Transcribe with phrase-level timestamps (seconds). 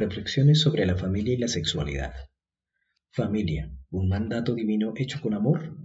[0.00, 2.14] Reflexiones sobre la familia y la sexualidad.
[3.10, 5.76] Familia, un mandato divino hecho con amor.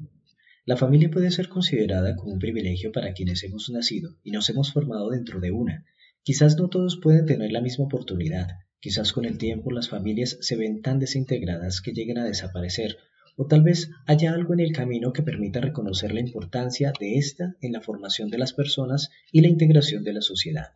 [0.64, 4.72] La familia puede ser considerada como un privilegio para quienes hemos nacido y nos hemos
[4.72, 5.84] formado dentro de una.
[6.24, 8.48] Quizás no todos pueden tener la misma oportunidad,
[8.80, 12.96] quizás con el tiempo las familias se ven tan desintegradas que lleguen a desaparecer,
[13.36, 17.58] o tal vez haya algo en el camino que permita reconocer la importancia de esta
[17.60, 20.68] en la formación de las personas y la integración de la sociedad.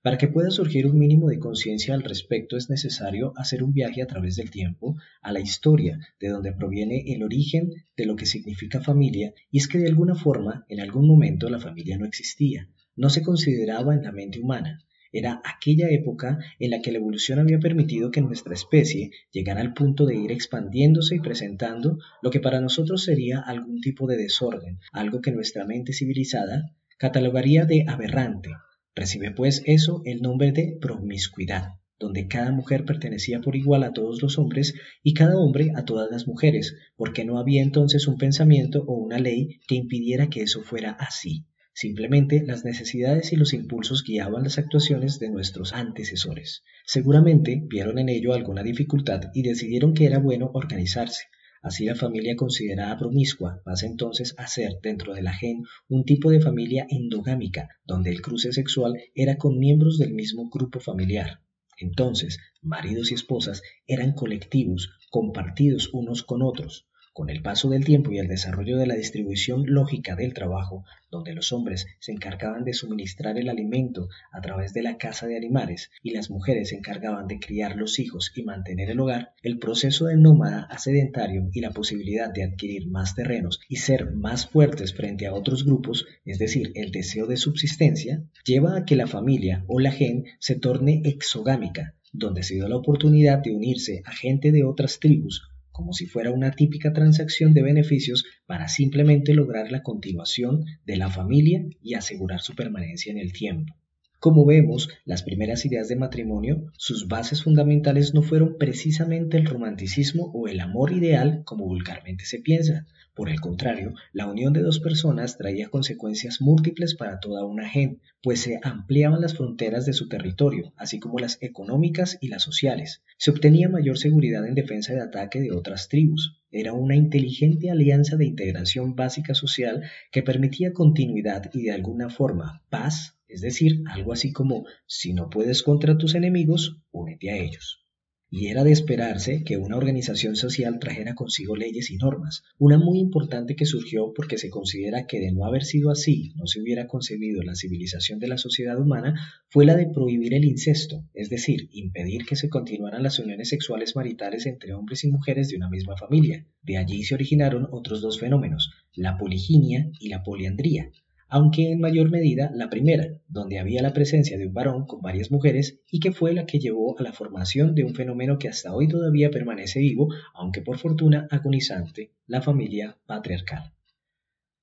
[0.00, 4.00] Para que pueda surgir un mínimo de conciencia al respecto es necesario hacer un viaje
[4.00, 8.24] a través del tiempo a la historia de donde proviene el origen de lo que
[8.24, 12.68] significa familia y es que de alguna forma en algún momento la familia no existía,
[12.94, 14.84] no se consideraba en la mente humana.
[15.10, 19.74] Era aquella época en la que la evolución había permitido que nuestra especie llegara al
[19.74, 24.78] punto de ir expandiéndose y presentando lo que para nosotros sería algún tipo de desorden,
[24.92, 28.50] algo que nuestra mente civilizada catalogaría de aberrante,
[28.98, 34.20] Recibe pues eso el nombre de promiscuidad, donde cada mujer pertenecía por igual a todos
[34.20, 38.82] los hombres y cada hombre a todas las mujeres, porque no había entonces un pensamiento
[38.88, 41.46] o una ley que impidiera que eso fuera así.
[41.72, 46.64] Simplemente las necesidades y los impulsos guiaban las actuaciones de nuestros antecesores.
[46.84, 51.26] Seguramente vieron en ello alguna dificultad y decidieron que era bueno organizarse,
[51.62, 56.30] Así la familia considerada promiscua pasa entonces a ser dentro de la gen un tipo
[56.30, 61.40] de familia endogámica, donde el cruce sexual era con miembros del mismo grupo familiar.
[61.80, 66.88] Entonces, maridos y esposas eran colectivos, compartidos unos con otros,
[67.18, 71.34] con el paso del tiempo y el desarrollo de la distribución lógica del trabajo, donde
[71.34, 75.90] los hombres se encargaban de suministrar el alimento a través de la caza de animales
[76.00, 80.06] y las mujeres se encargaban de criar los hijos y mantener el hogar, el proceso
[80.06, 84.94] de nómada a sedentario y la posibilidad de adquirir más terrenos y ser más fuertes
[84.94, 89.64] frente a otros grupos, es decir, el deseo de subsistencia, lleva a que la familia
[89.66, 94.52] o la gen se torne exogámica, donde se dio la oportunidad de unirse a gente
[94.52, 95.42] de otras tribus
[95.78, 101.08] como si fuera una típica transacción de beneficios para simplemente lograr la continuación de la
[101.08, 103.76] familia y asegurar su permanencia en el tiempo.
[104.20, 110.32] Como vemos, las primeras ideas de matrimonio, sus bases fundamentales no fueron precisamente el romanticismo
[110.34, 112.84] o el amor ideal como vulgarmente se piensa.
[113.14, 118.02] Por el contrario, la unión de dos personas traía consecuencias múltiples para toda una gente,
[118.20, 123.04] pues se ampliaban las fronteras de su territorio, así como las económicas y las sociales.
[123.18, 126.40] Se obtenía mayor seguridad en defensa de ataque de otras tribus.
[126.50, 132.64] Era una inteligente alianza de integración básica social que permitía continuidad y de alguna forma
[132.68, 137.84] paz es decir, algo así como, si no puedes contra tus enemigos, únete a ellos.
[138.30, 142.98] Y era de esperarse que una organización social trajera consigo leyes y normas, una muy
[142.98, 146.86] importante que surgió porque se considera que de no haber sido así no se hubiera
[146.88, 149.18] concebido la civilización de la sociedad humana,
[149.48, 153.96] fue la de prohibir el incesto, es decir, impedir que se continuaran las uniones sexuales
[153.96, 156.46] maritales entre hombres y mujeres de una misma familia.
[156.62, 160.90] De allí se originaron otros dos fenómenos, la poliginia y la poliandría,
[161.28, 165.30] aunque en mayor medida la primera, donde había la presencia de un varón con varias
[165.30, 168.74] mujeres y que fue la que llevó a la formación de un fenómeno que hasta
[168.74, 173.72] hoy todavía permanece vivo, aunque por fortuna agonizante, la familia patriarcal.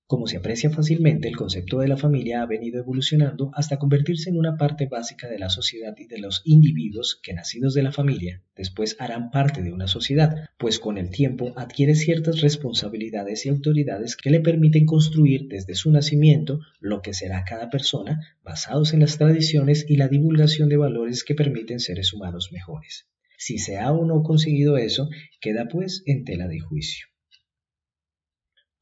[0.08, 4.38] Como se aprecia fácilmente, el concepto de la familia ha venido evolucionando hasta convertirse en
[4.38, 8.44] una parte básica de la sociedad y de los individuos que nacidos de la familia
[8.56, 14.16] después harán parte de una sociedad, pues con el tiempo adquiere ciertas responsabilidades y autoridades
[14.16, 19.18] que le permiten construir desde su nacimiento lo que será cada persona, basados en las
[19.18, 23.08] tradiciones y la divulgación de valores que permiten seres humanos mejores.
[23.40, 25.10] Si se ha o no conseguido eso,
[25.42, 27.08] queda pues en tela de juicio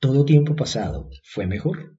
[0.04, 1.98] todo tiempo pasado fue mejor.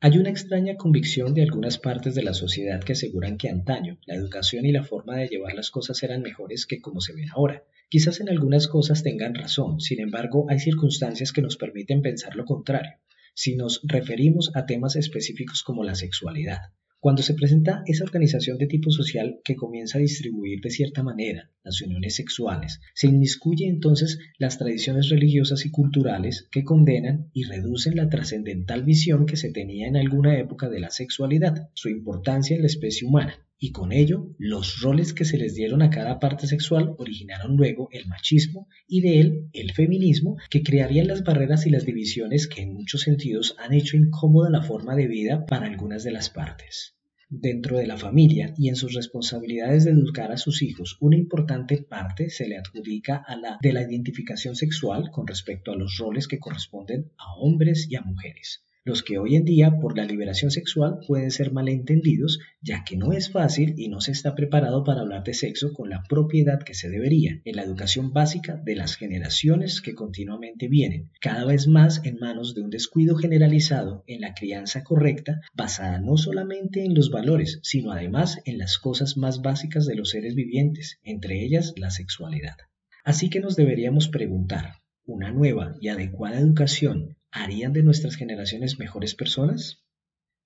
[0.00, 4.16] Hay una extraña convicción de algunas partes de la sociedad que aseguran que antaño la
[4.16, 7.64] educación y la forma de llevar las cosas eran mejores que como se ven ahora.
[7.88, 12.44] Quizás en algunas cosas tengan razón, sin embargo hay circunstancias que nos permiten pensar lo
[12.44, 12.98] contrario,
[13.32, 16.58] si nos referimos a temas específicos como la sexualidad.
[16.98, 21.50] Cuando se presenta esa organización de tipo social que comienza a distribuir de cierta manera
[21.62, 27.96] las uniones sexuales, se inmiscuye entonces las tradiciones religiosas y culturales que condenan y reducen
[27.96, 32.62] la trascendental visión que se tenía en alguna época de la sexualidad, su importancia en
[32.62, 36.46] la especie humana, y con ello los roles que se les dieron a cada parte
[36.46, 41.70] sexual originaron luego el machismo y de él el feminismo que crearían las barreras y
[41.70, 46.04] las divisiones que en muchos sentidos han hecho incómoda la forma de vida para algunas
[46.04, 46.96] de las partes.
[47.28, 51.78] Dentro de la familia y en sus responsabilidades de educar a sus hijos, una importante
[51.78, 56.28] parte se le adjudica a la de la identificación sexual con respecto a los roles
[56.28, 58.65] que corresponden a hombres y a mujeres.
[58.86, 63.12] Los que hoy en día por la liberación sexual pueden ser malentendidos, ya que no
[63.12, 66.72] es fácil y no se está preparado para hablar de sexo con la propiedad que
[66.72, 72.00] se debería en la educación básica de las generaciones que continuamente vienen, cada vez más
[72.04, 77.10] en manos de un descuido generalizado en la crianza correcta, basada no solamente en los
[77.10, 81.90] valores, sino además en las cosas más básicas de los seres vivientes, entre ellas la
[81.90, 82.54] sexualidad.
[83.02, 84.74] Así que nos deberíamos preguntar,
[85.04, 89.85] ¿una nueva y adecuada educación harían de nuestras generaciones mejores personas?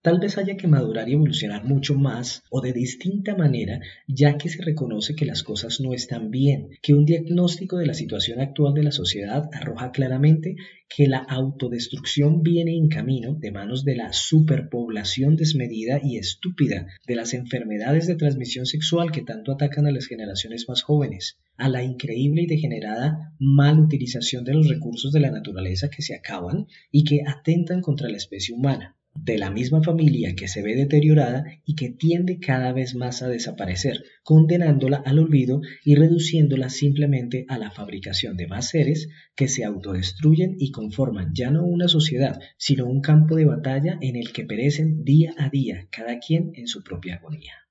[0.02, 4.48] Tal vez haya que madurar y evolucionar mucho más o de distinta manera, ya que
[4.48, 8.72] se reconoce que las cosas no están bien, que un diagnóstico de la situación actual
[8.72, 10.56] de la sociedad arroja claramente
[10.88, 17.16] que la autodestrucción viene en camino de manos de la superpoblación desmedida y estúpida de
[17.16, 21.82] las enfermedades de transmisión sexual que tanto atacan a las generaciones más jóvenes, a la
[21.82, 27.04] increíble y degenerada mal utilización de los recursos de la naturaleza que se acaban y
[27.04, 31.74] que atentan contra la especie humana de la misma familia que se ve deteriorada y
[31.74, 37.70] que tiende cada vez más a desaparecer, condenándola al olvido y reduciéndola simplemente a la
[37.70, 43.00] fabricación de más seres que se autodestruyen y conforman ya no una sociedad, sino un
[43.00, 47.16] campo de batalla en el que perecen día a día, cada quien en su propia
[47.16, 47.69] agonía.